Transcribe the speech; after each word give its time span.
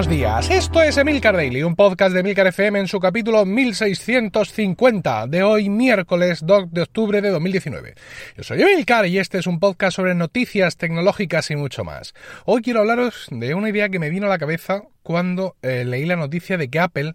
Buenos 0.00 0.16
días, 0.16 0.48
esto 0.48 0.82
es 0.82 0.96
Emilcar 0.96 1.36
Daily, 1.36 1.62
un 1.62 1.76
podcast 1.76 2.14
de 2.14 2.20
Emilcar 2.20 2.46
FM 2.46 2.78
en 2.78 2.88
su 2.88 2.98
capítulo 2.98 3.44
1650 3.44 5.26
de 5.26 5.42
hoy 5.42 5.68
miércoles 5.68 6.40
2 6.42 6.72
de 6.72 6.80
octubre 6.80 7.20
de 7.20 7.28
2019. 7.28 7.96
Yo 8.34 8.42
soy 8.42 8.62
Emilcar 8.62 9.04
y 9.04 9.18
este 9.18 9.36
es 9.36 9.46
un 9.46 9.60
podcast 9.60 9.96
sobre 9.96 10.14
noticias 10.14 10.78
tecnológicas 10.78 11.50
y 11.50 11.56
mucho 11.56 11.84
más. 11.84 12.14
Hoy 12.46 12.62
quiero 12.62 12.80
hablaros 12.80 13.26
de 13.30 13.52
una 13.52 13.68
idea 13.68 13.90
que 13.90 13.98
me 13.98 14.08
vino 14.08 14.24
a 14.24 14.30
la 14.30 14.38
cabeza 14.38 14.84
cuando 15.02 15.56
eh, 15.60 15.84
leí 15.84 16.06
la 16.06 16.16
noticia 16.16 16.56
de 16.56 16.70
que 16.70 16.80
Apple 16.80 17.14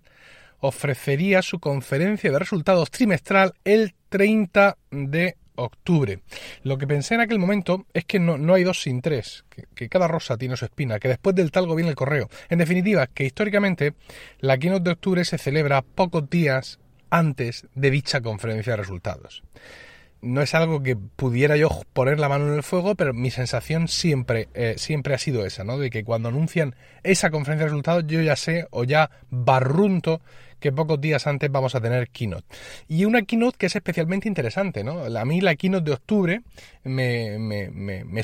ofrecería 0.59 1.41
su 1.41 1.59
conferencia 1.59 2.31
de 2.31 2.37
resultados 2.37 2.91
trimestral 2.91 3.55
el 3.63 3.95
30 4.09 4.77
de 4.91 5.37
octubre. 5.55 6.19
Lo 6.63 6.77
que 6.77 6.87
pensé 6.87 7.15
en 7.15 7.21
aquel 7.21 7.39
momento 7.39 7.85
es 7.93 8.05
que 8.05 8.19
no, 8.19 8.53
hay 8.53 8.63
dos 8.63 8.81
sin 8.81 9.01
tres, 9.01 9.45
que, 9.75 9.89
cada 9.89 10.07
rosa 10.07 10.37
tiene 10.37 10.57
su 10.57 10.65
espina, 10.65 10.99
que 10.99 11.07
después 11.07 11.35
del 11.35 11.51
talgo 11.51 11.75
viene 11.75 11.89
el 11.89 11.95
correo. 11.95 12.29
En 12.49 12.59
definitiva, 12.59 13.07
que 13.07 13.25
históricamente 13.25 13.93
la 14.39 14.57
keynote 14.57 14.83
de 14.83 14.91
octubre 14.91 15.25
se 15.25 15.37
celebra 15.37 15.81
pocos 15.81 16.29
días 16.29 16.79
antes 17.09 17.67
de 17.75 17.91
dicha 17.91 18.21
conferencia 18.21 18.73
de 18.73 18.77
resultados. 18.77 19.43
No 20.21 20.41
es 20.41 20.55
algo 20.55 20.81
que 20.81 20.95
pudiera 20.95 21.55
yo 21.55 21.69
poner 21.93 22.19
la 22.19 22.29
mano 22.29 22.47
en 22.47 22.55
el 22.55 22.63
fuego, 22.63 22.95
pero 22.95 23.13
mi 23.13 23.29
sensación 23.29 23.87
siempre, 23.87 24.49
eh, 24.55 24.73
siempre 24.77 25.13
ha 25.13 25.19
sido 25.19 25.45
esa, 25.45 25.63
¿no? 25.63 25.77
De 25.77 25.91
que 25.91 26.03
cuando 26.03 26.29
anuncian 26.29 26.75
esa 27.03 27.29
conferencia 27.29 27.65
de 27.65 27.69
resultados, 27.69 28.05
yo 28.07 28.21
ya 28.21 28.35
sé 28.35 28.65
o 28.71 28.85
ya 28.85 29.11
barrunto 29.29 30.21
que 30.65 30.71
pocos 30.71 30.99
días 30.99 31.27
antes 31.27 31.51
vamos 31.51 31.75
a 31.75 31.79
tener 31.79 32.09
keynote. 32.09 32.47
Y 32.87 33.05
una 33.05 33.21
keynote 33.21 33.55
que 33.55 33.67
es 33.67 33.75
especialmente 33.75 34.27
interesante, 34.27 34.83
¿no? 34.83 35.03
A 35.03 35.23
mí 35.23 35.39
la 35.39 35.55
keynote 35.55 35.85
de 35.85 35.93
octubre 35.93 36.41
me, 36.83 37.37
me, 37.37 37.69
me. 37.69 38.23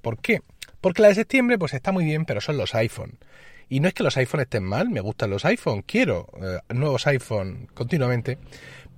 ¿Por 0.00 0.18
qué? 0.18 0.40
Porque 0.80 1.02
la 1.02 1.08
de 1.08 1.16
septiembre 1.16 1.58
pues 1.58 1.74
está 1.74 1.90
muy 1.90 2.04
bien, 2.04 2.26
pero 2.26 2.40
son 2.40 2.58
los 2.58 2.76
iPhone. 2.76 3.18
Y 3.68 3.80
no 3.80 3.88
es 3.88 3.94
que 3.94 4.04
los 4.04 4.16
iPhone 4.16 4.42
estén 4.42 4.62
mal, 4.62 4.88
me 4.88 5.00
gustan 5.00 5.30
los 5.30 5.44
iPhone, 5.44 5.82
quiero 5.82 6.28
eh, 6.40 6.60
nuevos 6.72 7.08
iPhone 7.08 7.66
continuamente, 7.74 8.38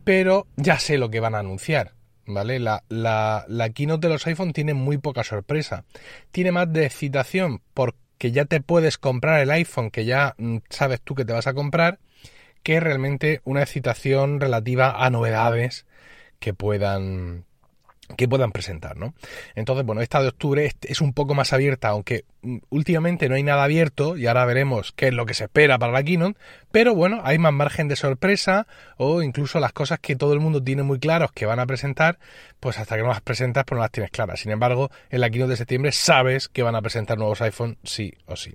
pero 0.05 0.47
ya 0.56 0.79
sé 0.79 0.98
lo 0.98 1.08
que 1.08 1.20
van 1.20 1.34
a 1.34 1.39
anunciar. 1.39 1.95
¿Vale? 2.27 2.58
La, 2.58 2.84
la, 2.91 3.47
la 3.48 3.70
keynote 3.70 4.08
de 4.08 4.12
los 4.12 4.27
iPhone 4.27 4.53
tiene 4.53 4.75
muy 4.75 4.98
poca 4.98 5.25
sorpresa. 5.25 5.84
Tiene 6.31 6.53
más 6.53 6.70
de 6.70 6.84
excitación 6.84 7.62
porque 7.73 8.33
ya 8.33 8.45
te 8.45 8.61
puedes 8.61 8.98
comprar 8.98 9.41
el 9.41 9.51
iPhone 9.51 9.91
que 9.91 10.05
ya 10.05 10.34
mm, 10.36 10.58
sabes 10.69 11.01
tú 11.01 11.14
que 11.14 11.25
te 11.25 11.33
vas 11.33 11.47
a 11.47 11.55
comprar 11.55 12.01
que 12.67 12.81
realmente 12.81 13.42
una 13.45 13.62
excitación 13.62 14.41
relativa 14.41 15.05
a 15.05 15.09
novedades 15.09 15.86
que 16.41 16.53
puedan 16.53 17.45
que 18.17 18.29
puedan 18.29 18.53
presentar, 18.53 18.97
¿no? 18.97 19.15
Entonces, 19.55 19.85
bueno, 19.85 20.01
esta 20.01 20.23
de 20.23 20.29
octubre 20.29 20.73
es, 20.83 21.01
un 21.01 21.12
poco 21.12 21.35
más 21.35 21.53
abierta, 21.53 21.89
aunque 21.89 22.25
mm, 22.43 22.59
últimamente 22.71 23.29
no 23.29 23.35
hay 23.35 23.43
nada 23.43 23.65
abierto 23.65 24.17
y 24.17 24.27
ahora 24.27 24.45
veremos 24.45 24.93
qué 24.93 25.09
es 25.09 25.15
lo 25.15 25.27
que 25.27 25.35
se 25.35 25.45
espera 25.45 25.79
para 25.79 25.93
la 25.93 26.03
keynote, 26.03 26.39
pero 26.71 26.95
bueno, 26.95 27.21
hay 27.25 27.39
más 27.39 27.53
margen 27.53 27.89
de 27.89 27.97
sorpresa 27.97 28.67
o 28.97 29.23
incluso 29.23 29.59
las 29.61 29.73
cosas 29.73 29.98
que 29.98 30.15
todo 30.15 30.35
el 30.35 30.41
mundo 30.41 30.63
tiene 30.63 30.83
muy 30.83 30.98
claros 30.98 31.33
que 31.33 31.47
van 31.47 31.59
a 31.59 31.67
presentar, 31.67 32.19
pues 32.61 32.79
hasta 32.79 32.97
que 32.97 33.03
no 33.03 33.09
las 33.09 33.21
presentas 33.21 33.65
pues 33.65 33.77
no 33.77 33.83
las 33.83 33.91
tienes 33.91 34.11
claras. 34.11 34.41
Sin 34.41 34.53
embargo, 34.53 34.91
en 35.11 35.20
la 35.20 35.31
keynote 35.31 35.51
de 35.51 35.57
septiembre 35.57 35.93
sabes 35.93 36.48
que 36.48 36.63
van 36.63 36.77
a 36.77 36.83
presentar 36.83 37.19
nuevos 37.19 37.41
iPhone 37.41 37.79
sí 37.83 38.13
o 38.27 38.37
sí. 38.37 38.55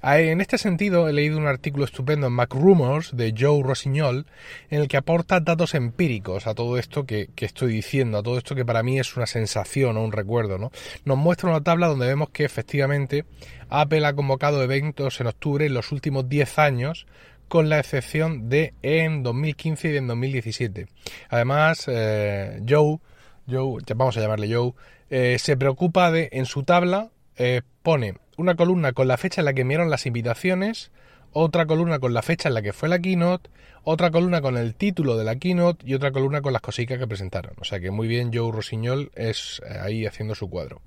Ah, 0.00 0.18
en 0.18 0.40
este 0.40 0.58
sentido, 0.58 1.08
he 1.08 1.12
leído 1.12 1.38
un 1.38 1.46
artículo 1.46 1.84
estupendo 1.84 2.26
en 2.28 2.32
Mac 2.32 2.54
Rumors 2.54 3.16
de 3.16 3.34
Joe 3.36 3.62
Rossignol 3.62 4.26
en 4.70 4.80
el 4.80 4.88
que 4.88 4.96
aporta 4.96 5.40
datos 5.40 5.74
empíricos 5.74 6.46
a 6.46 6.54
todo 6.54 6.78
esto 6.78 7.04
que, 7.04 7.30
que 7.34 7.46
estoy 7.46 7.72
diciendo, 7.72 8.18
a 8.18 8.22
todo 8.22 8.38
esto 8.38 8.54
que 8.54 8.64
para 8.64 8.82
mí 8.82 8.91
es 8.98 9.16
una 9.16 9.26
sensación 9.26 9.96
o 9.96 10.04
un 10.04 10.12
recuerdo, 10.12 10.58
¿no? 10.58 10.70
Nos 11.04 11.18
muestra 11.18 11.50
una 11.50 11.62
tabla 11.62 11.88
donde 11.88 12.06
vemos 12.06 12.30
que 12.30 12.44
efectivamente 12.44 13.24
Apple 13.68 14.06
ha 14.06 14.14
convocado 14.14 14.62
eventos 14.62 15.20
en 15.20 15.26
octubre 15.26 15.66
en 15.66 15.74
los 15.74 15.92
últimos 15.92 16.28
10 16.28 16.58
años 16.58 17.06
con 17.48 17.68
la 17.68 17.78
excepción 17.78 18.48
de 18.48 18.72
en 18.82 19.22
2015 19.22 19.92
y 19.92 19.96
en 19.98 20.06
2017. 20.06 20.86
Además, 21.28 21.84
eh, 21.86 22.62
Joe, 22.66 22.98
Joe, 23.46 23.82
vamos 23.94 24.16
a 24.16 24.20
llamarle 24.20 24.54
Joe, 24.54 24.72
eh, 25.10 25.38
se 25.38 25.56
preocupa 25.58 26.10
de, 26.10 26.30
en 26.32 26.46
su 26.46 26.62
tabla, 26.62 27.10
eh, 27.36 27.60
pone 27.82 28.14
una 28.38 28.54
columna 28.54 28.92
con 28.92 29.06
la 29.06 29.18
fecha 29.18 29.42
en 29.42 29.44
la 29.44 29.52
que 29.52 29.60
enviaron 29.60 29.90
las 29.90 30.06
invitaciones, 30.06 30.90
otra 31.32 31.66
columna 31.66 31.98
con 31.98 32.14
la 32.14 32.22
fecha 32.22 32.48
en 32.48 32.54
la 32.54 32.62
que 32.62 32.72
fue 32.72 32.88
la 32.88 32.98
keynote, 32.98 33.50
otra 33.84 34.10
columna 34.10 34.40
con 34.40 34.56
el 34.56 34.74
título 34.74 35.16
de 35.16 35.24
la 35.24 35.36
keynote 35.36 35.84
y 35.86 35.94
otra 35.94 36.12
columna 36.12 36.40
con 36.40 36.52
las 36.52 36.62
cositas 36.62 36.98
que 36.98 37.06
presentaron. 37.06 37.54
O 37.58 37.64
sea 37.64 37.80
que 37.80 37.90
muy 37.90 38.06
bien 38.06 38.30
Joe 38.32 38.52
Rosiñol 38.52 39.10
es 39.14 39.60
eh, 39.66 39.78
ahí 39.80 40.06
haciendo 40.06 40.34
su 40.34 40.48
cuadro. 40.48 40.80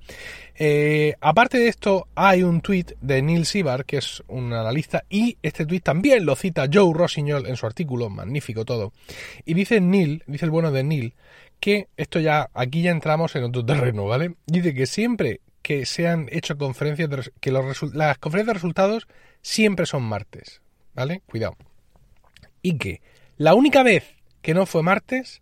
Eh, 0.55 1.15
aparte 1.19 1.57
de 1.57 1.67
esto, 1.67 2.07
hay 2.15 2.43
un 2.43 2.61
tweet 2.61 2.95
de 3.01 3.21
Neil 3.21 3.45
Sibar, 3.45 3.85
que 3.85 3.97
es 3.97 4.23
un 4.27 4.53
analista, 4.53 5.03
y 5.09 5.37
este 5.41 5.65
tweet 5.65 5.81
también 5.81 6.25
lo 6.25 6.35
cita 6.35 6.67
Joe 6.71 6.93
Rosiñol 6.93 7.47
en 7.47 7.57
su 7.57 7.65
artículo, 7.65 8.09
magnífico 8.09 8.63
todo. 8.63 8.93
Y 9.45 9.53
dice 9.53 9.81
Neil, 9.81 10.23
dice 10.27 10.45
el 10.45 10.51
bueno 10.51 10.71
de 10.71 10.83
Neil, 10.83 11.13
que 11.59 11.87
esto 11.97 12.19
ya, 12.19 12.49
aquí 12.53 12.81
ya 12.81 12.91
entramos 12.91 13.35
en 13.35 13.43
otro 13.43 13.65
terreno, 13.65 14.05
¿vale? 14.05 14.35
Dice 14.45 14.73
que 14.73 14.85
siempre 14.85 15.41
que 15.65 15.87
se 15.87 16.07
han 16.07 16.29
hecho 16.31 16.59
conferencias, 16.59 17.09
de, 17.09 17.31
que 17.41 17.49
las 17.49 18.19
conferencias 18.19 18.45
de 18.45 18.53
resultados 18.53 19.07
siempre 19.41 19.87
son 19.87 20.03
martes, 20.03 20.61
¿vale? 20.93 21.23
Cuidado. 21.25 21.57
Y 22.61 22.77
que 22.77 23.01
la 23.37 23.55
única 23.55 23.81
vez 23.81 24.13
que 24.43 24.53
no 24.53 24.67
fue 24.67 24.83
martes 24.83 25.41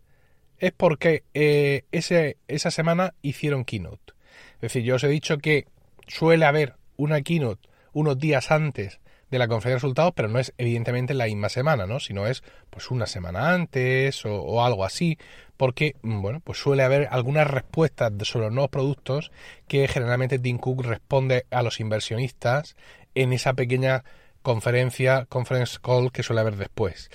es 0.59 0.71
porque 0.71 1.23
eh, 1.33 1.83
ese, 1.91 2.37
esa 2.47 2.71
semana 2.71 3.15
hicieron 3.21 3.65
keynote. 3.65 4.13
Es 4.55 4.61
decir, 4.61 4.83
yo 4.83 4.95
os 4.95 5.03
he 5.03 5.09
dicho 5.09 5.39
que 5.39 5.67
suele 6.07 6.45
haber 6.45 6.75
una 6.95 7.21
keynote 7.21 7.67
unos 7.91 8.17
días 8.17 8.49
antes 8.49 9.01
de 9.33 9.39
la 9.39 9.47
conferencia 9.47 9.71
de 9.71 9.79
resultados, 9.79 10.13
pero 10.15 10.27
no 10.29 10.37
es 10.37 10.53
evidentemente 10.59 11.15
la 11.15 11.25
misma 11.25 11.49
semana, 11.49 11.87
¿no? 11.87 11.99
Sino 11.99 12.27
es 12.27 12.43
pues 12.69 12.91
una 12.91 13.07
semana 13.07 13.51
antes 13.51 14.23
o, 14.25 14.63
algo 14.63 14.85
así, 14.85 15.17
porque 15.57 15.95
mm, 16.03 16.21
bueno, 16.21 16.39
pues 16.39 16.59
suele 16.59 16.83
haber 16.83 17.07
algunas 17.09 17.47
respuestas 17.47 18.13
sobre 18.27 18.45
los 18.45 18.53
nuevos 18.53 18.69
productos 18.69 19.31
que 19.67 19.87
generalmente 19.87 20.37
Tim 20.37 20.59
Cook 20.59 20.85
responde 20.85 21.47
a 21.49 21.63
los 21.63 21.79
inversionistas 21.79 22.75
en 23.15 23.33
esa 23.33 23.53
pequeña 23.53 24.03
conferencia, 24.43 25.25
conference 25.25 25.79
call 25.81 26.11
que 26.11 26.21
suele 26.21 26.41
haber 26.41 26.55
después. 26.55 27.09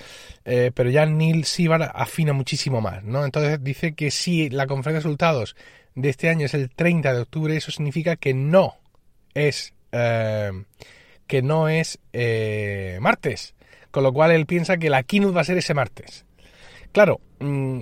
Eh, 0.44 0.72
pero 0.74 0.90
ya 0.90 1.06
Neil 1.06 1.44
Sibar 1.44 1.92
afina 1.94 2.32
muchísimo 2.32 2.80
más, 2.80 3.04
¿no? 3.04 3.24
Entonces 3.24 3.62
dice 3.62 3.94
que 3.94 4.10
si 4.10 4.50
la 4.50 4.66
conferencia 4.66 4.98
de 4.98 5.04
resultados 5.04 5.54
de 5.94 6.08
este 6.08 6.30
año 6.30 6.46
es 6.46 6.54
el 6.54 6.68
30 6.68 7.14
de 7.14 7.20
octubre, 7.20 7.56
eso 7.56 7.70
significa 7.70 8.16
que 8.16 8.34
no 8.34 8.74
es 9.34 9.72
eh, 9.92 10.50
que 11.28 11.42
no 11.42 11.68
es 11.68 12.00
eh, 12.12 12.98
martes. 13.00 13.54
Con 13.92 14.02
lo 14.02 14.12
cual 14.12 14.32
él 14.32 14.46
piensa 14.46 14.78
que 14.78 14.90
la 14.90 15.04
keynote 15.04 15.34
va 15.34 15.42
a 15.42 15.44
ser 15.44 15.58
ese 15.58 15.74
martes. 15.74 16.24
Claro, 16.92 17.20
mm, 17.38 17.80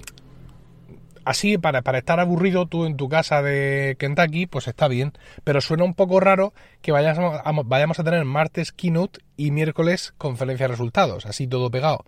así 1.24 1.56
para, 1.58 1.82
para 1.82 1.98
estar 1.98 2.20
aburrido 2.20 2.66
tú 2.66 2.84
en 2.84 2.96
tu 2.96 3.08
casa 3.08 3.42
de 3.42 3.96
Kentucky, 3.98 4.46
pues 4.46 4.68
está 4.68 4.88
bien, 4.88 5.12
pero 5.44 5.60
suena 5.60 5.84
un 5.84 5.94
poco 5.94 6.20
raro 6.20 6.52
que 6.82 6.92
vayamos 6.92 7.40
a, 7.42 7.52
vayamos 7.64 7.98
a 7.98 8.04
tener 8.04 8.24
martes 8.24 8.72
keynote 8.72 9.20
y 9.36 9.50
miércoles 9.50 10.12
conferencia 10.18 10.64
de 10.64 10.72
resultados, 10.72 11.26
así 11.26 11.46
todo 11.46 11.70
pegado. 11.70 12.04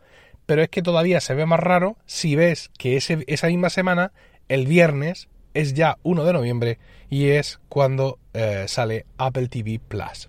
Pero 0.47 0.63
es 0.63 0.69
que 0.69 0.83
todavía 0.83 1.21
se 1.21 1.35
ve 1.35 1.47
más 1.47 1.61
raro 1.61 1.97
si 2.07 2.37
ves 2.37 2.71
que 2.79 2.97
ese, 2.97 3.25
esa 3.27 3.49
misma 3.49 3.71
semana, 3.71 4.13
el 4.49 4.67
viernes, 4.67 5.29
es 5.55 5.75
ya 5.75 5.99
1 6.03 6.25
de 6.25 6.33
noviembre 6.33 6.79
y 7.11 7.29
es 7.31 7.61
cuando 7.69 8.19
eh, 8.33 8.65
sale 8.69 9.07
Apple 9.19 9.49
TV 9.49 9.81
Plus. 9.87 10.29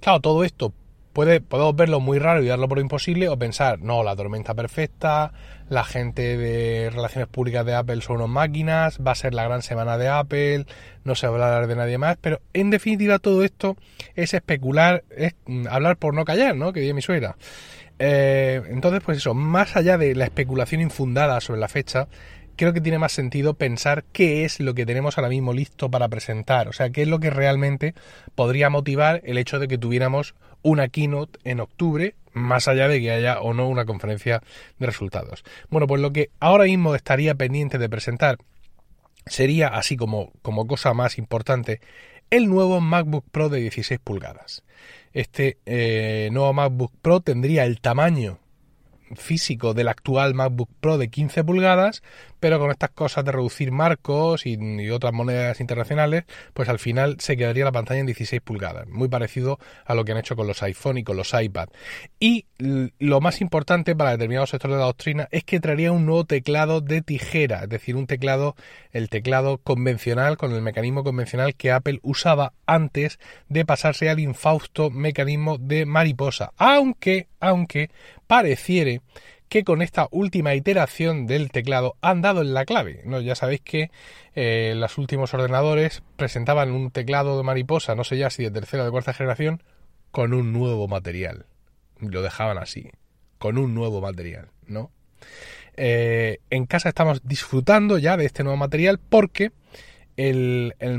Claro, 0.00 0.20
todo 0.20 0.44
esto 0.44 0.72
puede, 1.12 1.40
podemos 1.40 1.74
verlo 1.74 1.98
muy 1.98 2.20
raro 2.20 2.42
y 2.42 2.46
darlo 2.46 2.68
por 2.68 2.78
imposible 2.78 3.28
o 3.28 3.36
pensar, 3.36 3.80
no, 3.80 4.04
la 4.04 4.14
tormenta 4.14 4.54
perfecta, 4.54 5.32
la 5.68 5.82
gente 5.82 6.36
de 6.36 6.90
relaciones 6.90 7.28
públicas 7.28 7.66
de 7.66 7.74
Apple 7.74 8.00
son 8.02 8.16
unas 8.16 8.28
máquinas, 8.28 8.98
va 9.04 9.12
a 9.12 9.16
ser 9.16 9.34
la 9.34 9.42
gran 9.42 9.62
semana 9.62 9.98
de 9.98 10.06
Apple, 10.06 10.66
no 11.02 11.16
se 11.16 11.26
va 11.26 11.32
a 11.32 11.54
hablar 11.54 11.66
de 11.66 11.74
nadie 11.74 11.98
más, 11.98 12.16
pero 12.20 12.40
en 12.52 12.70
definitiva 12.70 13.18
todo 13.18 13.42
esto 13.42 13.76
es 14.14 14.32
especular, 14.32 15.02
es 15.10 15.34
mm, 15.46 15.66
hablar 15.68 15.96
por 15.96 16.14
no 16.14 16.24
callar, 16.24 16.54
¿no? 16.54 16.72
Que 16.72 16.80
dice 16.80 16.94
mi 16.94 17.02
suegra. 17.02 17.36
Eh, 17.98 18.62
entonces, 18.68 19.02
pues 19.04 19.18
eso, 19.18 19.34
más 19.34 19.74
allá 19.74 19.98
de 19.98 20.14
la 20.14 20.24
especulación 20.24 20.80
infundada 20.80 21.40
sobre 21.40 21.58
la 21.58 21.66
fecha, 21.66 22.06
creo 22.58 22.72
que 22.72 22.80
tiene 22.80 22.98
más 22.98 23.12
sentido 23.12 23.54
pensar 23.54 24.04
qué 24.12 24.44
es 24.44 24.58
lo 24.58 24.74
que 24.74 24.84
tenemos 24.84 25.16
ahora 25.16 25.30
mismo 25.30 25.52
listo 25.54 25.90
para 25.90 26.08
presentar, 26.08 26.68
o 26.68 26.72
sea, 26.72 26.90
qué 26.90 27.02
es 27.02 27.08
lo 27.08 27.20
que 27.20 27.30
realmente 27.30 27.94
podría 28.34 28.68
motivar 28.68 29.22
el 29.24 29.38
hecho 29.38 29.60
de 29.60 29.68
que 29.68 29.78
tuviéramos 29.78 30.34
una 30.62 30.88
keynote 30.88 31.38
en 31.44 31.60
octubre, 31.60 32.16
más 32.32 32.66
allá 32.66 32.88
de 32.88 33.00
que 33.00 33.12
haya 33.12 33.40
o 33.40 33.54
no 33.54 33.68
una 33.68 33.86
conferencia 33.86 34.42
de 34.78 34.86
resultados. 34.86 35.44
Bueno, 35.70 35.86
pues 35.86 36.02
lo 36.02 36.12
que 36.12 36.30
ahora 36.40 36.64
mismo 36.64 36.94
estaría 36.96 37.36
pendiente 37.36 37.78
de 37.78 37.88
presentar 37.88 38.38
sería, 39.24 39.68
así 39.68 39.96
como, 39.96 40.32
como 40.42 40.66
cosa 40.66 40.92
más 40.94 41.16
importante, 41.16 41.80
el 42.28 42.48
nuevo 42.48 42.80
MacBook 42.80 43.24
Pro 43.30 43.48
de 43.48 43.60
16 43.60 44.00
pulgadas. 44.02 44.64
Este 45.12 45.58
eh, 45.64 46.28
nuevo 46.32 46.52
MacBook 46.52 46.92
Pro 47.00 47.20
tendría 47.20 47.64
el 47.64 47.80
tamaño 47.80 48.40
físico 49.16 49.74
del 49.74 49.88
actual 49.88 50.34
MacBook 50.34 50.70
Pro 50.80 50.98
de 50.98 51.08
15 51.08 51.44
pulgadas, 51.44 52.02
pero 52.40 52.58
con 52.58 52.70
estas 52.70 52.90
cosas 52.90 53.24
de 53.24 53.32
reducir 53.32 53.72
marcos 53.72 54.46
y, 54.46 54.58
otras 54.90 55.12
monedas 55.12 55.60
internacionales, 55.60 56.24
pues 56.54 56.68
al 56.68 56.78
final 56.78 57.16
se 57.18 57.36
quedaría 57.36 57.64
la 57.64 57.72
pantalla 57.72 58.00
en 58.00 58.06
16 58.06 58.40
pulgadas, 58.42 58.88
muy 58.88 59.08
parecido 59.08 59.58
a 59.84 59.94
lo 59.94 60.04
que 60.04 60.12
han 60.12 60.18
hecho 60.18 60.36
con 60.36 60.46
los 60.46 60.62
iPhone 60.62 60.98
y 60.98 61.04
con 61.04 61.16
los 61.16 61.34
iPad. 61.38 61.68
Y 62.20 62.46
lo 62.98 63.20
más 63.20 63.40
importante 63.40 63.94
para 63.94 64.12
determinados 64.12 64.50
sectores 64.50 64.76
de 64.76 64.80
la 64.80 64.86
doctrina 64.86 65.28
es 65.30 65.44
que 65.44 65.60
traería 65.60 65.92
un 65.92 66.06
nuevo 66.06 66.24
teclado 66.24 66.80
de 66.80 67.02
tijera, 67.02 67.64
es 67.64 67.68
decir, 67.68 67.96
un 67.96 68.06
teclado, 68.06 68.56
el 68.92 69.08
teclado 69.08 69.58
convencional, 69.58 70.36
con 70.36 70.52
el 70.52 70.62
mecanismo 70.62 71.04
convencional 71.04 71.54
que 71.54 71.72
Apple 71.72 72.00
usaba 72.02 72.52
antes 72.66 73.18
de 73.48 73.64
pasarse 73.64 74.08
al 74.08 74.20
infausto 74.20 74.90
mecanismo 74.90 75.58
de 75.58 75.86
mariposa. 75.86 76.52
Aunque, 76.56 77.28
aunque 77.40 77.90
pareciere 78.28 79.00
que 79.48 79.64
con 79.64 79.82
esta 79.82 80.08
última 80.10 80.54
iteración 80.54 81.26
del 81.26 81.50
teclado 81.50 81.96
han 82.00 82.22
dado 82.22 82.42
en 82.42 82.54
la 82.54 82.64
clave. 82.64 83.00
¿no? 83.04 83.20
Ya 83.20 83.34
sabéis 83.34 83.62
que 83.62 83.90
eh, 84.34 84.74
los 84.76 84.98
últimos 84.98 85.34
ordenadores 85.34 86.02
presentaban 86.16 86.70
un 86.70 86.90
teclado 86.90 87.36
de 87.36 87.42
mariposa, 87.42 87.94
no 87.94 88.04
sé 88.04 88.18
ya 88.18 88.30
si 88.30 88.44
de 88.44 88.50
tercera 88.50 88.82
o 88.82 88.86
de 88.86 88.92
cuarta 88.92 89.14
generación, 89.14 89.62
con 90.10 90.34
un 90.34 90.52
nuevo 90.52 90.86
material. 90.86 91.46
Lo 91.98 92.22
dejaban 92.22 92.58
así, 92.58 92.90
con 93.38 93.58
un 93.58 93.74
nuevo 93.74 94.00
material, 94.00 94.48
¿no? 94.66 94.92
Eh, 95.76 96.38
en 96.50 96.66
casa 96.66 96.88
estamos 96.88 97.22
disfrutando 97.26 97.98
ya 97.98 98.16
de 98.16 98.26
este 98.26 98.42
nuevo 98.42 98.56
material 98.56 98.98
porque 98.98 99.52
el, 100.18 100.74
el, 100.80 100.98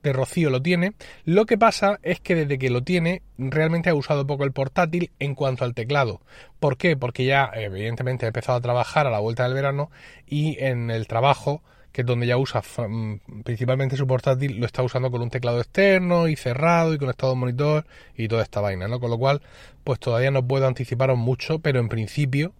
de 0.00 0.12
Rocío 0.12 0.48
lo 0.48 0.62
tiene. 0.62 0.92
Lo 1.24 1.44
que 1.44 1.58
pasa 1.58 1.98
es 2.04 2.20
que 2.20 2.36
desde 2.36 2.56
que 2.56 2.70
lo 2.70 2.82
tiene, 2.82 3.22
realmente 3.36 3.90
ha 3.90 3.94
usado 3.94 4.26
poco 4.26 4.44
el 4.44 4.52
portátil 4.52 5.10
en 5.18 5.34
cuanto 5.34 5.64
al 5.64 5.74
teclado. 5.74 6.20
¿Por 6.60 6.76
qué? 6.76 6.96
Porque 6.96 7.24
ya, 7.24 7.50
evidentemente, 7.52 8.26
ha 8.26 8.28
empezado 8.28 8.56
a 8.56 8.60
trabajar 8.60 9.08
a 9.08 9.10
la 9.10 9.18
vuelta 9.18 9.42
del 9.42 9.54
verano 9.54 9.90
y 10.24 10.56
en 10.60 10.90
el 10.92 11.08
trabajo, 11.08 11.62
que 11.90 12.02
es 12.02 12.06
donde 12.06 12.28
ya 12.28 12.36
usa 12.36 12.62
mm, 12.62 13.42
principalmente 13.42 13.96
su 13.96 14.06
portátil, 14.06 14.60
lo 14.60 14.66
está 14.66 14.84
usando 14.84 15.10
con 15.10 15.20
un 15.20 15.30
teclado 15.30 15.58
externo 15.58 16.28
y 16.28 16.36
cerrado 16.36 16.94
y 16.94 16.98
conectado 16.98 17.30
a 17.30 17.34
un 17.34 17.40
monitor 17.40 17.86
y 18.16 18.28
toda 18.28 18.44
esta 18.44 18.60
vaina, 18.60 18.86
¿no? 18.86 19.00
Con 19.00 19.10
lo 19.10 19.18
cual, 19.18 19.42
pues 19.82 19.98
todavía 19.98 20.30
no 20.30 20.46
puedo 20.46 20.68
anticiparos 20.68 21.18
mucho, 21.18 21.58
pero 21.58 21.80
en 21.80 21.88
principio, 21.88 22.52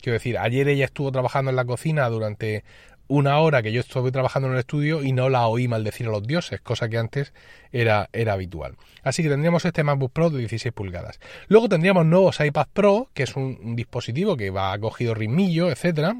quiero 0.00 0.14
decir, 0.14 0.38
ayer 0.38 0.68
ella 0.68 0.86
estuvo 0.86 1.12
trabajando 1.12 1.50
en 1.50 1.56
la 1.56 1.66
cocina 1.66 2.08
durante 2.08 2.64
una 3.12 3.38
hora 3.40 3.62
que 3.62 3.72
yo 3.72 3.80
estuve 3.80 4.10
trabajando 4.10 4.48
en 4.48 4.54
el 4.54 4.60
estudio 4.60 5.02
y 5.02 5.12
no 5.12 5.28
la 5.28 5.46
oí 5.46 5.68
maldecir 5.68 6.06
a 6.06 6.10
los 6.10 6.22
dioses, 6.22 6.62
cosa 6.62 6.88
que 6.88 6.96
antes 6.96 7.34
era, 7.70 8.08
era 8.14 8.32
habitual. 8.32 8.76
Así 9.02 9.22
que 9.22 9.28
tendríamos 9.28 9.66
este 9.66 9.84
MacBook 9.84 10.12
Pro 10.12 10.30
de 10.30 10.38
16 10.38 10.72
pulgadas. 10.72 11.20
Luego 11.48 11.68
tendríamos 11.68 12.06
nuevos 12.06 12.40
iPad 12.40 12.68
Pro, 12.72 13.10
que 13.12 13.24
es 13.24 13.36
un, 13.36 13.76
dispositivo 13.76 14.34
que 14.38 14.48
va 14.48 14.72
acogido 14.72 15.14
ritmillo, 15.14 15.70
etcétera. 15.70 16.16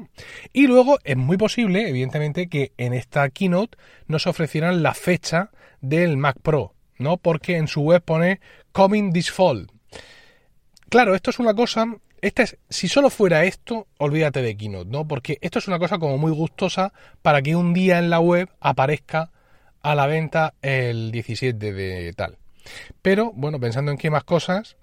Y 0.51 0.67
luego 0.67 0.99
es 1.03 1.17
muy 1.17 1.37
posible, 1.37 1.89
evidentemente, 1.89 2.47
que 2.47 2.73
en 2.77 2.93
esta 2.93 3.27
keynote 3.29 3.75
nos 4.05 4.27
ofrecieran 4.27 4.83
la 4.83 4.93
fecha 4.93 5.49
del 5.81 6.15
Mac 6.15 6.37
Pro, 6.43 6.75
¿no? 6.99 7.17
Porque 7.17 7.57
en 7.57 7.67
su 7.67 7.81
web 7.81 8.03
pone 8.03 8.39
Coming 8.71 9.13
this 9.13 9.31
fall. 9.31 9.67
Claro, 10.89 11.15
esto 11.15 11.31
es 11.31 11.39
una 11.39 11.55
cosa 11.55 11.87
es, 12.23 12.57
si 12.69 12.87
solo 12.87 13.09
fuera 13.09 13.43
esto, 13.43 13.87
olvídate 13.97 14.41
de 14.41 14.55
Keynote, 14.55 14.89
¿no? 14.89 15.07
Porque 15.07 15.37
esto 15.41 15.59
es 15.59 15.67
una 15.67 15.79
cosa 15.79 15.99
como 15.99 16.17
muy 16.17 16.31
gustosa 16.31 16.93
para 17.21 17.41
que 17.41 17.55
un 17.55 17.73
día 17.73 17.99
en 17.99 18.09
la 18.09 18.19
web 18.19 18.49
aparezca 18.59 19.31
a 19.81 19.95
la 19.95 20.07
venta 20.07 20.53
el 20.61 21.11
17 21.11 21.73
de 21.73 22.13
tal. 22.13 22.37
Pero, 23.01 23.31
bueno, 23.35 23.59
pensando 23.59 23.91
en 23.91 23.97
qué 23.97 24.09
más 24.09 24.23
cosas, 24.23 24.77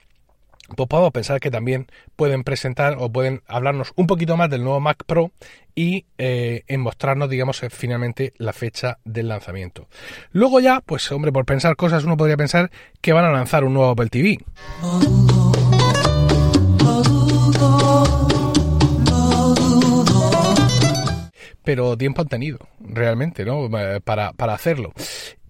pues 0.77 0.89
podemos 0.89 1.13
pensar 1.13 1.41
que 1.41 1.51
también 1.51 1.87
pueden 2.17 2.45
presentar 2.45 2.97
o 2.99 3.11
pueden 3.11 3.43
hablarnos 3.47 3.93
un 3.97 4.07
poquito 4.07 4.37
más 4.37 4.51
del 4.51 4.63
nuevo 4.63 4.81
Mac 4.81 5.05
Pro 5.07 5.33
y 5.75 6.07
eh, 6.19 6.63
en 6.67 6.81
mostrarnos, 6.81 7.31
digamos, 7.31 7.63
eh, 7.63 7.71
finalmente 7.71 8.35
la 8.37 8.53
fecha 8.53 8.99
del 9.05 9.29
lanzamiento. 9.29 9.89
Luego 10.33 10.61
ya, 10.61 10.81
pues 10.81 11.11
hombre, 11.13 11.33
por 11.33 11.45
pensar 11.45 11.77
cosas, 11.77 12.05
uno 12.05 12.17
podría 12.17 12.37
pensar 12.37 12.71
que 13.01 13.13
van 13.13 13.25
a 13.25 13.33
lanzar 13.33 13.65
un 13.65 13.75
nuevo 13.75 13.91
Apple 13.91 14.09
TV. 14.09 14.39
Pero 21.65 21.97
tiempo 21.97 22.23
han 22.23 22.29
tenido, 22.29 22.59
realmente, 22.81 23.45
¿no? 23.45 23.67
Eh, 23.79 24.01
para, 24.01 24.33
para 24.33 24.55
hacerlo. 24.55 24.93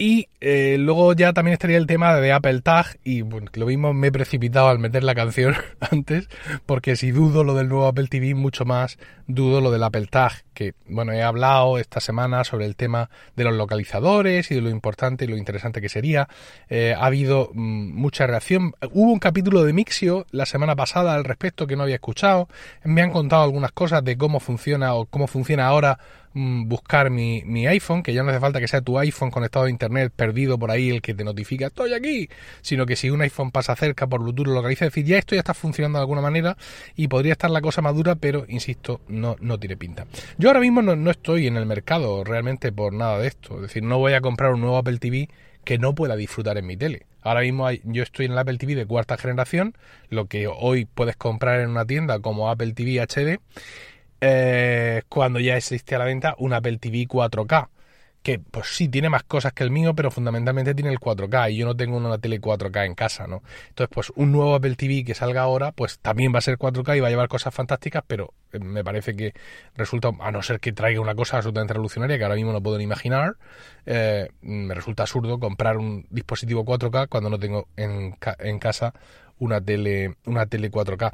Y 0.02 0.30
eh, 0.40 0.76
luego 0.78 1.12
ya 1.12 1.34
también 1.34 1.52
estaría 1.52 1.76
el 1.76 1.86
tema 1.86 2.14
de 2.16 2.32
Apple 2.32 2.62
Tag 2.62 2.98
y 3.04 3.22
lo 3.22 3.66
mismo 3.66 3.92
me 3.92 4.06
he 4.06 4.12
precipitado 4.12 4.68
al 4.68 4.78
meter 4.78 5.04
la 5.04 5.14
canción 5.14 5.54
antes 5.92 6.30
porque 6.64 6.96
si 6.96 7.10
dudo 7.10 7.44
lo 7.44 7.52
del 7.52 7.68
nuevo 7.68 7.86
Apple 7.86 8.06
TV 8.08 8.34
mucho 8.34 8.64
más 8.64 8.96
dudo 9.26 9.60
lo 9.60 9.70
del 9.70 9.82
Apple 9.82 10.06
Tag 10.06 10.32
que 10.54 10.72
bueno 10.88 11.12
he 11.12 11.22
hablado 11.22 11.76
esta 11.76 12.00
semana 12.00 12.44
sobre 12.44 12.64
el 12.64 12.76
tema 12.76 13.10
de 13.36 13.44
los 13.44 13.54
localizadores 13.54 14.50
y 14.50 14.54
de 14.54 14.62
lo 14.62 14.70
importante 14.70 15.26
y 15.26 15.28
lo 15.28 15.36
interesante 15.36 15.82
que 15.82 15.90
sería. 15.90 16.28
Eh, 16.70 16.94
ha 16.96 17.04
habido 17.04 17.50
mm, 17.52 17.94
mucha 17.94 18.26
reacción. 18.26 18.72
Hubo 18.92 19.12
un 19.12 19.18
capítulo 19.18 19.64
de 19.64 19.74
Mixio 19.74 20.26
la 20.30 20.46
semana 20.46 20.76
pasada 20.76 21.14
al 21.14 21.24
respecto 21.24 21.66
que 21.66 21.76
no 21.76 21.82
había 21.82 21.96
escuchado. 21.96 22.48
Me 22.84 23.02
han 23.02 23.10
contado 23.10 23.42
algunas 23.42 23.72
cosas 23.72 24.02
de 24.04 24.16
cómo 24.16 24.40
funciona 24.40 24.94
o 24.94 25.04
cómo 25.06 25.26
funciona 25.26 25.66
ahora 25.66 25.98
buscar 26.32 27.10
mi, 27.10 27.42
mi, 27.44 27.66
iPhone, 27.66 28.02
que 28.02 28.14
ya 28.14 28.22
no 28.22 28.30
hace 28.30 28.40
falta 28.40 28.60
que 28.60 28.68
sea 28.68 28.80
tu 28.80 28.98
iPhone 28.98 29.30
conectado 29.30 29.66
a 29.66 29.70
internet 29.70 30.12
perdido 30.14 30.58
por 30.58 30.70
ahí 30.70 30.90
el 30.90 31.02
que 31.02 31.14
te 31.14 31.24
notifica 31.24 31.66
estoy 31.66 31.92
aquí, 31.92 32.28
sino 32.62 32.86
que 32.86 32.96
si 32.96 33.10
un 33.10 33.20
iPhone 33.22 33.50
pasa 33.50 33.74
cerca 33.74 34.06
por 34.06 34.22
Bluetooth 34.22 34.46
lo 34.46 34.54
localiza, 34.54 34.86
es 34.86 34.92
decir, 34.92 35.04
ya 35.04 35.18
esto 35.18 35.34
ya 35.34 35.40
está 35.40 35.54
funcionando 35.54 35.98
de 35.98 36.02
alguna 36.02 36.20
manera 36.20 36.56
y 36.94 37.08
podría 37.08 37.32
estar 37.32 37.50
la 37.50 37.60
cosa 37.60 37.82
madura, 37.82 38.14
pero 38.14 38.44
insisto, 38.48 39.00
no, 39.08 39.36
no 39.40 39.58
tiene 39.58 39.76
pinta. 39.76 40.06
Yo 40.38 40.48
ahora 40.48 40.60
mismo 40.60 40.82
no, 40.82 40.94
no 40.94 41.10
estoy 41.10 41.46
en 41.46 41.56
el 41.56 41.66
mercado 41.66 42.22
realmente 42.22 42.70
por 42.70 42.92
nada 42.92 43.18
de 43.18 43.26
esto, 43.26 43.56
es 43.56 43.62
decir, 43.62 43.82
no 43.82 43.98
voy 43.98 44.12
a 44.12 44.20
comprar 44.20 44.52
un 44.52 44.60
nuevo 44.60 44.78
Apple 44.78 44.98
TV 44.98 45.28
que 45.64 45.78
no 45.78 45.94
pueda 45.94 46.16
disfrutar 46.16 46.58
en 46.58 46.66
mi 46.66 46.76
tele. 46.76 47.06
Ahora 47.22 47.42
mismo 47.42 47.70
yo 47.84 48.02
estoy 48.02 48.26
en 48.26 48.32
el 48.32 48.38
Apple 48.38 48.56
TV 48.56 48.74
de 48.74 48.86
cuarta 48.86 49.18
generación, 49.18 49.74
lo 50.08 50.26
que 50.26 50.46
hoy 50.46 50.86
puedes 50.86 51.16
comprar 51.16 51.60
en 51.60 51.70
una 51.70 51.84
tienda 51.84 52.18
como 52.20 52.50
Apple 52.50 52.72
TV 52.72 53.00
HD, 53.00 53.40
eh, 54.20 55.02
cuando 55.08 55.40
ya 55.40 55.56
existe 55.56 55.94
a 55.94 55.98
la 55.98 56.04
venta 56.04 56.34
un 56.38 56.52
Apple 56.52 56.78
TV 56.78 57.06
4K. 57.08 57.68
Que 58.22 58.38
pues 58.38 58.66
sí, 58.76 58.88
tiene 58.88 59.08
más 59.08 59.22
cosas 59.22 59.54
que 59.54 59.64
el 59.64 59.70
mío, 59.70 59.94
pero 59.94 60.10
fundamentalmente 60.10 60.74
tiene 60.74 60.90
el 60.90 61.00
4K 61.00 61.52
y 61.52 61.56
yo 61.56 61.64
no 61.64 61.74
tengo 61.74 61.96
una 61.96 62.18
tele 62.18 62.38
4K 62.38 62.84
en 62.84 62.94
casa, 62.94 63.26
¿no? 63.26 63.42
Entonces, 63.68 63.88
pues 63.90 64.12
un 64.14 64.30
nuevo 64.30 64.54
Apple 64.54 64.74
TV 64.76 65.04
que 65.04 65.14
salga 65.14 65.40
ahora, 65.40 65.72
pues 65.72 66.00
también 66.00 66.34
va 66.34 66.38
a 66.38 66.42
ser 66.42 66.58
4K 66.58 66.98
y 66.98 67.00
va 67.00 67.06
a 67.06 67.10
llevar 67.10 67.28
cosas 67.28 67.54
fantásticas, 67.54 68.04
pero 68.06 68.34
eh, 68.52 68.58
me 68.58 68.84
parece 68.84 69.16
que 69.16 69.32
resulta, 69.74 70.10
a 70.20 70.30
no 70.30 70.42
ser 70.42 70.60
que 70.60 70.72
traiga 70.72 71.00
una 71.00 71.14
cosa 71.14 71.38
absolutamente 71.38 71.72
revolucionaria 71.72 72.18
que 72.18 72.24
ahora 72.24 72.36
mismo 72.36 72.52
no 72.52 72.62
puedo 72.62 72.76
ni 72.76 72.84
imaginar, 72.84 73.36
eh, 73.86 74.28
me 74.42 74.74
resulta 74.74 75.04
absurdo 75.04 75.40
comprar 75.40 75.78
un 75.78 76.06
dispositivo 76.10 76.62
4K 76.66 77.08
cuando 77.08 77.30
no 77.30 77.38
tengo 77.38 77.68
en, 77.76 78.16
en 78.38 78.58
casa 78.58 78.92
una 79.38 79.62
tele, 79.62 80.16
una 80.26 80.44
tele 80.44 80.70
4K. 80.70 81.10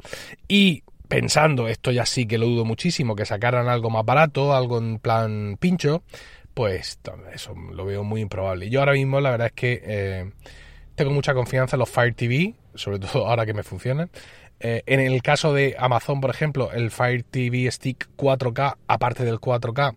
Y 0.49 0.83
pensando, 1.07 1.67
esto 1.67 1.91
ya 1.91 2.05
sí 2.05 2.25
que 2.25 2.37
lo 2.37 2.45
dudo 2.45 2.65
muchísimo, 2.65 3.15
que 3.15 3.25
sacaran 3.25 3.67
algo 3.67 3.89
más 3.89 4.05
barato, 4.05 4.55
algo 4.55 4.77
en 4.77 4.99
plan 4.99 5.57
pincho, 5.59 6.03
pues 6.53 6.99
eso 7.33 7.53
lo 7.71 7.85
veo 7.85 8.03
muy 8.03 8.21
improbable. 8.21 8.69
Yo 8.69 8.79
ahora 8.79 8.93
mismo 8.93 9.19
la 9.21 9.31
verdad 9.31 9.47
es 9.47 9.53
que 9.53 9.81
eh, 9.83 10.31
tengo 10.95 11.11
mucha 11.11 11.33
confianza 11.33 11.75
en 11.75 11.79
los 11.79 11.89
Fire 11.89 12.13
TV, 12.13 12.55
sobre 12.73 12.99
todo 12.99 13.27
ahora 13.27 13.45
que 13.45 13.53
me 13.53 13.63
funcionan. 13.63 14.09
Eh, 14.59 14.81
en 14.87 14.99
el 14.99 15.21
caso 15.21 15.53
de 15.53 15.75
Amazon, 15.77 16.19
por 16.19 16.31
ejemplo, 16.31 16.71
el 16.71 16.89
Fire 16.89 17.23
TV 17.23 17.69
Stick 17.71 18.09
4K, 18.17 18.77
aparte 18.87 19.23
del 19.23 19.39
4K, 19.39 19.95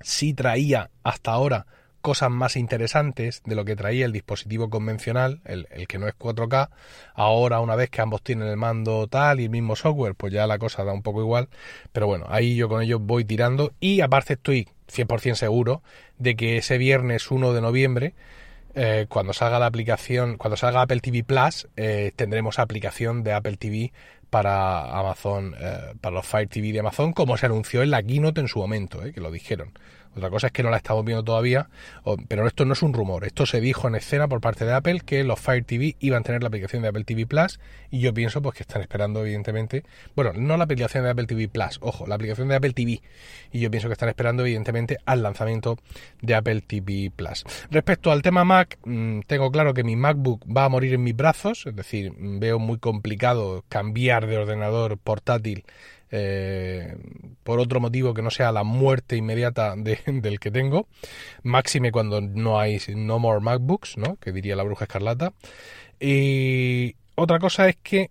sí 0.00 0.34
traía 0.34 0.90
hasta 1.02 1.32
ahora 1.32 1.66
cosas 2.04 2.30
más 2.30 2.56
interesantes 2.56 3.42
de 3.46 3.54
lo 3.54 3.64
que 3.64 3.76
traía 3.76 4.04
el 4.04 4.12
dispositivo 4.12 4.68
convencional, 4.68 5.40
el, 5.46 5.66
que 5.88 5.96
no 5.96 6.06
es 6.06 6.12
4K. 6.12 6.68
Ahora, 7.14 7.60
una 7.60 7.76
vez 7.76 7.88
que 7.88 8.02
ambos 8.02 8.20
tienen 8.20 8.46
el 8.46 8.58
mando 8.58 9.06
tal 9.06 9.40
y 9.40 9.44
el 9.44 9.50
mismo 9.50 9.74
software, 9.74 10.14
pues 10.14 10.30
ya 10.30 10.46
la 10.46 10.58
cosa 10.58 10.84
da 10.84 10.92
un 10.92 11.00
poco 11.00 11.22
igual. 11.22 11.48
Pero 11.92 12.06
bueno, 12.06 12.26
ahí 12.28 12.56
yo 12.56 12.68
con 12.68 12.82
ellos 12.82 13.00
voy 13.00 13.24
tirando 13.24 13.72
y 13.80 14.02
aparte 14.02 14.34
estoy 14.34 14.68
100% 14.92 15.34
seguro 15.34 15.82
de 16.18 16.36
que 16.36 16.58
ese 16.58 16.76
viernes 16.76 17.30
1 17.30 17.54
de 17.54 17.62
noviembre, 17.62 18.12
eh, 18.74 19.06
cuando 19.08 19.32
salga 19.32 19.58
la 19.58 19.64
aplicación, 19.64 20.36
cuando 20.36 20.58
salga 20.58 20.82
Apple 20.82 21.00
TV 21.00 21.24
Plus, 21.24 21.68
eh, 21.78 22.12
tendremos 22.16 22.58
aplicación 22.58 23.22
de 23.22 23.32
Apple 23.32 23.56
TV 23.56 23.94
para 24.28 24.98
Amazon, 24.98 25.54
eh, 25.58 25.94
para 26.02 26.16
los 26.16 26.26
Fire 26.26 26.48
TV 26.48 26.70
de 26.70 26.80
Amazon, 26.80 27.14
como 27.14 27.38
se 27.38 27.46
anunció 27.46 27.82
en 27.82 27.90
la 27.90 28.02
keynote 28.02 28.42
en 28.42 28.48
su 28.48 28.58
momento, 28.58 29.00
que 29.00 29.22
lo 29.22 29.30
dijeron. 29.30 29.72
Otra 30.16 30.30
cosa 30.30 30.46
es 30.48 30.52
que 30.52 30.62
no 30.62 30.70
la 30.70 30.76
estamos 30.76 31.04
viendo 31.04 31.24
todavía, 31.24 31.68
pero 32.28 32.46
esto 32.46 32.64
no 32.64 32.72
es 32.72 32.82
un 32.82 32.92
rumor. 32.92 33.24
Esto 33.24 33.46
se 33.46 33.60
dijo 33.60 33.88
en 33.88 33.94
escena 33.96 34.28
por 34.28 34.40
parte 34.40 34.64
de 34.64 34.72
Apple 34.72 35.00
que 35.00 35.24
los 35.24 35.40
Fire 35.40 35.64
TV 35.64 35.96
iban 36.00 36.20
a 36.20 36.22
tener 36.24 36.42
la 36.42 36.48
aplicación 36.48 36.82
de 36.82 36.88
Apple 36.88 37.04
TV 37.04 37.26
Plus 37.26 37.58
y 37.90 38.00
yo 38.00 38.14
pienso 38.14 38.40
pues 38.42 38.56
que 38.56 38.62
están 38.62 38.82
esperando 38.82 39.20
evidentemente, 39.20 39.84
bueno, 40.14 40.32
no 40.34 40.56
la 40.56 40.64
aplicación 40.64 41.04
de 41.04 41.10
Apple 41.10 41.26
TV 41.26 41.48
Plus, 41.48 41.78
ojo, 41.80 42.06
la 42.06 42.14
aplicación 42.14 42.48
de 42.48 42.56
Apple 42.56 42.72
TV 42.72 43.02
y 43.52 43.60
yo 43.60 43.70
pienso 43.70 43.88
que 43.88 43.92
están 43.92 44.08
esperando 44.08 44.44
evidentemente 44.44 44.98
al 45.04 45.22
lanzamiento 45.22 45.78
de 46.22 46.34
Apple 46.34 46.60
TV 46.62 47.10
Plus. 47.14 47.44
Respecto 47.70 48.12
al 48.12 48.22
tema 48.22 48.44
Mac, 48.44 48.78
mm, 48.84 49.20
tengo 49.26 49.50
claro 49.50 49.74
que 49.74 49.84
mi 49.84 49.96
MacBook 49.96 50.44
va 50.44 50.64
a 50.64 50.68
morir 50.68 50.94
en 50.94 51.02
mis 51.02 51.16
brazos, 51.16 51.66
es 51.66 51.74
decir, 51.74 52.12
veo 52.16 52.58
muy 52.58 52.78
complicado 52.78 53.64
cambiar 53.68 54.26
de 54.26 54.38
ordenador 54.38 54.98
portátil 54.98 55.64
eh, 56.16 56.96
por 57.42 57.58
otro 57.58 57.80
motivo 57.80 58.14
que 58.14 58.22
no 58.22 58.30
sea 58.30 58.52
la 58.52 58.62
muerte 58.62 59.16
inmediata 59.16 59.74
del 59.76 60.38
que 60.38 60.50
tengo, 60.52 60.86
máxime 61.42 61.90
cuando 61.90 62.20
no 62.20 62.60
hay 62.60 62.78
no 62.94 63.18
more 63.18 63.40
MacBooks, 63.40 63.98
¿no? 63.98 64.16
que 64.16 64.30
diría 64.30 64.54
la 64.54 64.62
bruja 64.62 64.84
escarlata. 64.84 65.32
Y 65.98 66.94
otra 67.16 67.40
cosa 67.40 67.68
es 67.68 67.76
que 67.82 68.10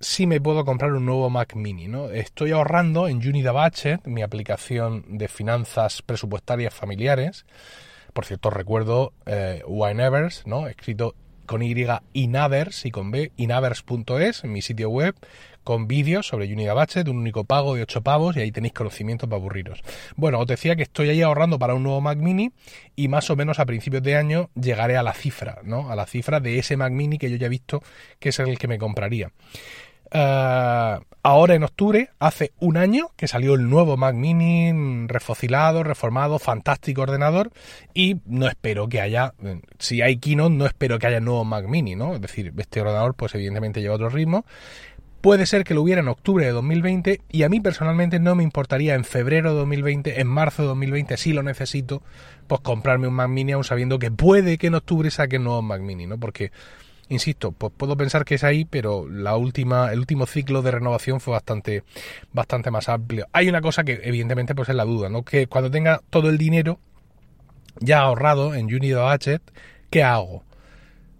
sí 0.00 0.26
me 0.26 0.40
puedo 0.40 0.64
comprar 0.66 0.92
un 0.92 1.06
nuevo 1.06 1.30
Mac 1.30 1.54
mini, 1.54 1.88
¿no? 1.88 2.10
Estoy 2.10 2.52
ahorrando 2.52 3.08
en 3.08 3.18
Unida 3.26 3.52
Budget, 3.52 4.06
mi 4.06 4.22
aplicación 4.22 5.18
de 5.18 5.28
finanzas 5.28 6.02
presupuestarias 6.02 6.74
familiares. 6.74 7.46
Por 8.12 8.24
cierto, 8.24 8.50
recuerdo 8.50 9.12
eh, 9.26 9.62
Winevers, 9.66 10.46
¿no? 10.46 10.66
Escrito 10.66 11.14
con 11.50 11.64
Y 11.64 11.74
Inavers 12.12 12.86
y 12.86 12.92
con 12.92 13.10
B, 13.10 13.32
inavers.es, 13.36 14.44
en 14.44 14.52
mi 14.52 14.62
sitio 14.62 14.88
web, 14.88 15.16
con 15.64 15.88
vídeos 15.88 16.28
sobre 16.28 16.46
Unidad 16.52 16.76
Budget, 16.76 17.08
un 17.08 17.18
único 17.18 17.42
pago 17.42 17.74
de 17.74 17.82
8 17.82 18.02
pavos 18.02 18.36
y 18.36 18.40
ahí 18.40 18.52
tenéis 18.52 18.72
conocimiento 18.72 19.28
para 19.28 19.40
aburriros. 19.40 19.82
Bueno, 20.14 20.38
os 20.38 20.46
decía 20.46 20.76
que 20.76 20.84
estoy 20.84 21.08
ahí 21.08 21.22
ahorrando 21.22 21.58
para 21.58 21.74
un 21.74 21.82
nuevo 21.82 22.00
Mac 22.00 22.18
Mini 22.18 22.52
y 22.94 23.08
más 23.08 23.30
o 23.30 23.36
menos 23.36 23.58
a 23.58 23.66
principios 23.66 24.04
de 24.04 24.14
año 24.14 24.48
llegaré 24.54 24.96
a 24.96 25.02
la 25.02 25.12
cifra, 25.12 25.58
¿no? 25.64 25.90
A 25.90 25.96
la 25.96 26.06
cifra 26.06 26.38
de 26.38 26.56
ese 26.60 26.76
Mac 26.76 26.92
Mini 26.92 27.18
que 27.18 27.28
yo 27.28 27.36
ya 27.36 27.46
he 27.46 27.50
visto 27.50 27.82
que 28.20 28.28
es 28.28 28.38
el 28.38 28.56
que 28.56 28.68
me 28.68 28.78
compraría. 28.78 29.32
Eh, 30.10 30.98
ahora 31.22 31.54
en 31.54 31.62
octubre, 31.62 32.10
hace 32.18 32.52
un 32.58 32.76
año 32.76 33.10
que 33.16 33.28
salió 33.28 33.54
el 33.54 33.68
nuevo 33.68 33.96
Mac 33.96 34.14
Mini 34.14 35.06
refocilado, 35.06 35.82
reformado, 35.82 36.38
fantástico 36.38 37.02
ordenador 37.02 37.50
y 37.94 38.16
no 38.26 38.48
espero 38.48 38.88
que 38.88 39.00
haya, 39.00 39.34
si 39.78 40.02
hay 40.02 40.18
Keynote, 40.18 40.54
no 40.54 40.66
espero 40.66 40.98
que 40.98 41.06
haya 41.06 41.20
nuevo 41.20 41.44
Mac 41.44 41.66
Mini, 41.66 41.94
¿no? 41.94 42.14
Es 42.14 42.20
decir, 42.20 42.52
este 42.56 42.80
ordenador 42.80 43.14
pues 43.14 43.34
evidentemente 43.34 43.80
lleva 43.80 43.94
otro 43.94 44.08
ritmo. 44.08 44.44
Puede 45.20 45.44
ser 45.44 45.64
que 45.64 45.74
lo 45.74 45.82
hubiera 45.82 46.00
en 46.00 46.08
octubre 46.08 46.46
de 46.46 46.50
2020 46.50 47.20
y 47.30 47.42
a 47.42 47.50
mí 47.50 47.60
personalmente 47.60 48.18
no 48.18 48.34
me 48.34 48.42
importaría 48.42 48.94
en 48.94 49.04
febrero 49.04 49.50
de 49.50 49.58
2020, 49.58 50.18
en 50.18 50.26
marzo 50.26 50.62
de 50.62 50.68
2020, 50.68 51.18
si 51.18 51.34
lo 51.34 51.42
necesito, 51.42 52.02
pues 52.46 52.62
comprarme 52.62 53.06
un 53.06 53.14
Mac 53.14 53.28
Mini 53.28 53.52
aún 53.52 53.64
sabiendo 53.64 53.98
que 53.98 54.10
puede 54.10 54.56
que 54.56 54.68
en 54.68 54.76
octubre 54.76 55.10
saque 55.10 55.36
un 55.36 55.44
nuevo 55.44 55.60
Mac 55.60 55.82
Mini, 55.82 56.06
¿no? 56.06 56.18
Porque 56.18 56.52
insisto, 57.10 57.52
pues 57.52 57.72
puedo 57.76 57.96
pensar 57.96 58.24
que 58.24 58.36
es 58.36 58.44
ahí, 58.44 58.64
pero 58.64 59.06
la 59.06 59.36
última, 59.36 59.92
el 59.92 59.98
último 59.98 60.26
ciclo 60.26 60.62
de 60.62 60.70
renovación 60.70 61.20
fue 61.20 61.32
bastante, 61.32 61.82
bastante 62.32 62.70
más 62.70 62.88
amplio. 62.88 63.26
Hay 63.32 63.48
una 63.48 63.60
cosa 63.60 63.84
que 63.84 64.00
evidentemente 64.02 64.54
pues 64.54 64.70
es 64.70 64.74
la 64.74 64.84
duda, 64.84 65.10
¿no? 65.10 65.24
Que 65.24 65.46
cuando 65.46 65.70
tenga 65.70 66.00
todo 66.08 66.30
el 66.30 66.38
dinero 66.38 66.78
ya 67.80 68.00
ahorrado 68.00 68.54
en 68.54 68.66
Unido 68.66 69.04
Budget, 69.04 69.42
¿qué 69.90 70.02
hago? 70.02 70.44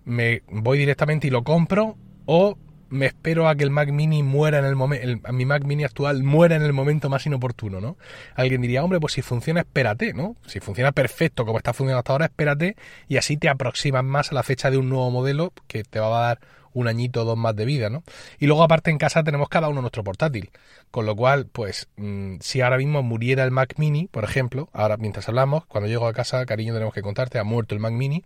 ¿Me 0.05 0.43
voy 0.49 0.79
directamente 0.79 1.27
y 1.27 1.31
lo 1.31 1.45
compro? 1.45 1.97
¿O 2.25 2.57
me 2.91 3.07
espero 3.07 3.49
a 3.49 3.55
que 3.55 3.65
el 3.65 3.71
Mac 3.71 3.91
Mini 3.91 4.23
muera 4.23 4.59
en 4.59 4.65
el 4.65 4.77
momento, 4.77 5.33
mi 5.33 5.47
Mac 5.47 5.65
Mini 5.65 5.85
actual 5.85 6.23
muera 6.23 6.57
en 6.57 6.63
el 6.63 6.73
momento 6.73 7.09
más 7.09 7.25
inoportuno, 7.25 7.81
¿no? 7.81 7.97
Alguien 8.35 8.61
diría, 8.61 8.85
hombre, 8.85 9.01
pues 9.01 9.15
si 9.15 9.23
funciona, 9.23 9.61
espérate, 9.61 10.13
¿no? 10.13 10.37
Si 10.47 10.61
funciona 10.61 10.93
perfecto 10.93 11.47
como 11.47 11.59
está 11.59 11.73
funcionando 11.73 12.01
hasta 12.01 12.13
ahora, 12.13 12.27
espérate 12.27 12.77
y 13.09 13.17
así 13.17 13.37
te 13.37 13.49
aproximas 13.49 14.05
más 14.05 14.33
a 14.33 14.35
la 14.35 14.43
fecha 14.43 14.71
de 14.71 14.77
un 14.77 14.89
nuevo 14.89 15.11
modelo 15.11 15.53
que 15.67 15.85
te 15.85 16.01
va 16.01 16.07
a 16.09 16.27
dar 16.29 16.41
un 16.73 16.89
añito 16.89 17.23
o 17.23 17.25
dos 17.25 17.37
más 17.37 17.57
de 17.57 17.65
vida, 17.65 17.91
¿no? 17.91 18.03
Y 18.39 18.47
luego 18.47 18.63
aparte 18.63 18.91
en 18.91 18.99
casa 18.99 19.23
tenemos 19.23 19.49
cada 19.49 19.69
uno 19.69 19.81
nuestro 19.81 20.05
portátil, 20.05 20.51
con 20.91 21.07
lo 21.07 21.17
cual, 21.17 21.47
pues, 21.47 21.89
mm, 21.97 22.37
si 22.41 22.61
ahora 22.61 22.79
mismo 22.79 23.03
muriera 23.03 23.45
el 23.45 23.51
Mac 23.51 23.75
Mini, 23.77 24.09
por 24.09 24.25
ejemplo, 24.25 24.69
ahora 24.73 24.97
mientras 24.97 25.29
hablamos, 25.29 25.67
cuando 25.67 25.89
llego 25.89 26.07
a 26.07 26.13
casa, 26.13 26.45
cariño, 26.47 26.73
tenemos 26.73 26.95
que 26.95 27.03
contarte, 27.03 27.39
ha 27.39 27.45
muerto 27.45 27.75
el 27.75 27.81
Mac 27.81 27.93
Mini, 27.93 28.25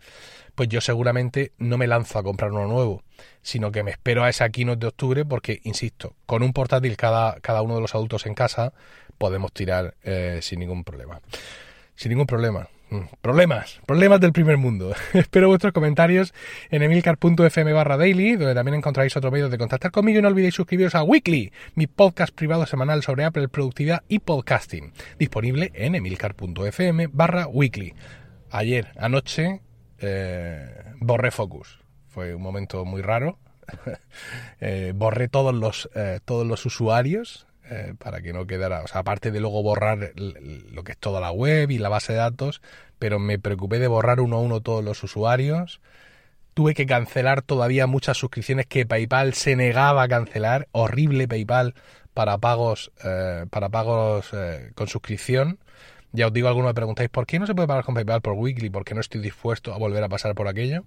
pues 0.55 0.69
yo 0.69 0.81
seguramente 0.81 1.53
no 1.59 1.79
me 1.79 1.87
lanzo 1.87 2.19
a 2.19 2.23
comprar 2.23 2.53
uno 2.53 2.67
nuevo, 2.67 3.03
sino 3.43 3.73
que 3.73 3.83
me 3.83 3.91
espero 3.91 4.25
a 4.25 4.29
esa 4.29 4.49
keynote 4.49 4.81
de 4.81 4.87
octubre 4.87 5.25
porque, 5.25 5.61
insisto, 5.65 6.15
con 6.27 6.43
un 6.43 6.53
portátil 6.53 6.97
cada, 6.97 7.41
cada 7.41 7.63
uno 7.63 7.75
de 7.75 7.81
los 7.81 7.95
adultos 7.95 8.27
en 8.27 8.35
casa 8.35 8.73
podemos 9.19 9.53
tirar 9.53 9.95
eh, 10.03 10.41
sin 10.43 10.61
ningún 10.61 10.85
problema. 10.85 11.21
Sin 11.97 12.11
ningún 12.11 12.27
problema. 12.27 12.69
Problemas, 13.21 13.81
problemas 13.87 14.21
del 14.21 14.33
primer 14.33 14.57
mundo. 14.57 14.95
Espero 15.15 15.49
vuestros 15.49 15.73
comentarios 15.73 16.35
en 16.71 16.83
emilcar.fm 16.83 17.73
barra 17.73 17.97
daily, 17.97 18.37
donde 18.37 18.55
también 18.55 18.77
encontraréis 18.77 19.17
otro 19.17 19.31
medio 19.31 19.49
de 19.49 19.59
contactar 19.59 19.91
conmigo 19.91 20.19
y 20.19 20.23
no 20.23 20.29
olvidéis 20.29 20.55
suscribiros 20.55 20.95
a 20.95 21.03
Weekly, 21.03 21.53
mi 21.75 21.87
podcast 21.87 22.35
privado 22.35 22.67
semanal 22.67 23.03
sobre 23.03 23.25
Apple, 23.25 23.49
productividad 23.49 24.03
y 24.09 24.21
podcasting, 24.21 24.93
disponible 25.19 25.73
en 25.75 25.95
emilcar.fm 25.95 27.09
barra 27.09 27.47
weekly. 27.47 27.95
Ayer, 28.51 28.93
anoche, 28.99 29.61
eh, 29.99 30.85
borré 31.01 31.31
Focus. 31.31 31.81
Fue 32.09 32.35
un 32.35 32.43
momento 32.43 32.85
muy 32.85 33.03
raro. 33.03 33.39
Eh, 34.61 34.93
borré 34.95 35.29
todos 35.29 35.55
los, 35.55 35.91
eh, 35.95 36.21
todos 36.25 36.47
los 36.47 36.65
usuarios 36.65 37.47
eh, 37.71 37.95
para 37.99 38.21
que 38.21 38.33
no 38.33 38.47
quedara, 38.47 38.83
o 38.83 38.87
sea, 38.87 39.01
aparte 39.01 39.31
de 39.31 39.41
luego 39.41 39.63
borrar 39.63 40.13
lo 40.17 40.85
que 40.85 40.93
es 40.93 40.99
toda 40.99 41.21
la 41.21 41.31
web 41.31 41.71
y 41.71 41.79
la 41.79 41.89
base 41.89 42.13
de 42.13 42.19
datos, 42.19 42.61
pero 42.99 43.19
me 43.19 43.39
preocupé 43.39 43.79
de 43.79 43.89
borrar 43.89 44.21
uno 44.21 44.37
a 44.37 44.41
uno 44.41 44.61
todos 44.61 44.85
los 44.85 45.03
usuarios. 45.03 45.81
Tuve 46.53 46.75
que 46.75 46.87
cancelar 46.87 47.43
todavía 47.43 47.87
muchas 47.87 48.19
suscripciones 48.19 48.67
que 48.67 48.87
PayPal 48.87 49.35
se 49.35 49.57
negaba 49.57 50.03
a 50.03 50.09
cancelar, 50.09 50.69
horrible 50.73 51.27
PayPal 51.27 51.75
para 52.13 52.39
pagos, 52.39 52.93
eh, 53.03 53.47
para 53.51 53.71
pagos 53.71 54.31
eh, 54.33 54.71
con 54.75 54.89
suscripción. 54.89 55.59
Ya 56.13 56.27
os 56.29 56.33
digo, 56.33 56.49
algunos 56.49 56.69
me 56.71 56.75
preguntáis, 56.75 57.09
¿por 57.11 57.27
qué 57.27 57.39
no 57.39 57.47
se 57.47 57.55
puede 57.55 57.67
pagar 57.67 57.85
con 57.85 57.95
PayPal 57.95 58.21
por 58.21 58.35
Weekly? 58.35 58.71
Porque 58.71 58.95
no 58.95 59.01
estoy 59.01 59.21
dispuesto 59.21 59.75
a 59.75 59.79
volver 59.79 60.05
a 60.05 60.09
pasar 60.09 60.35
por 60.35 60.49
aquello. 60.49 60.85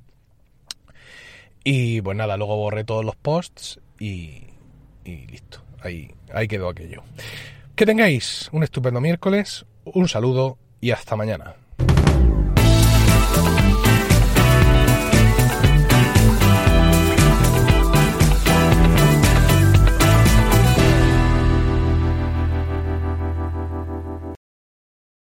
Y 1.64 2.02
pues 2.02 2.16
nada, 2.16 2.38
luego 2.38 2.56
borré 2.56 2.84
todos 2.86 3.04
los 3.04 3.16
posts 3.16 3.80
y, 4.00 4.48
y 5.04 5.28
listo 5.28 5.67
ahí, 5.82 6.14
ahí 6.34 6.48
quedó 6.48 6.70
aquello. 6.70 7.04
Que 7.76 7.86
tengáis 7.86 8.50
un 8.52 8.64
estupendo 8.64 9.02
miércoles, 9.02 9.66
un 9.86 10.08
saludo 10.08 10.58
y 10.82 10.92
hasta 10.92 11.16
mañana. 11.16 11.56